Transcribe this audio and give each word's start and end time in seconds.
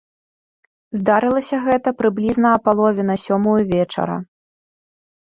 Здарылася 0.99 1.57
гэта 1.67 1.95
прыблізна 2.01 2.57
а 2.57 2.65
палове 2.65 3.01
на 3.13 3.21
сёмую 3.29 3.57
вечара. 3.77 4.21